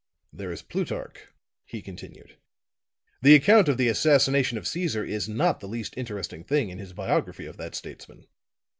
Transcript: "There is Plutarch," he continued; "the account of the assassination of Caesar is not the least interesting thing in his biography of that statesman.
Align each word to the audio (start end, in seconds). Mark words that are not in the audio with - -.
"There 0.33 0.51
is 0.51 0.63
Plutarch," 0.63 1.27
he 1.63 1.83
continued; 1.83 2.35
"the 3.21 3.35
account 3.35 3.67
of 3.69 3.77
the 3.77 3.87
assassination 3.87 4.57
of 4.57 4.67
Caesar 4.67 5.05
is 5.05 5.29
not 5.29 5.59
the 5.59 5.67
least 5.69 5.93
interesting 5.95 6.43
thing 6.43 6.71
in 6.71 6.79
his 6.79 6.91
biography 6.93 7.45
of 7.45 7.57
that 7.57 7.75
statesman. 7.75 8.25